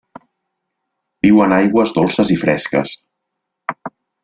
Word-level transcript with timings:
Viu 1.25 1.43
en 1.45 1.53
aigües 1.59 1.95
dolces 1.99 2.33
i 2.37 2.39
fresques. 2.45 2.97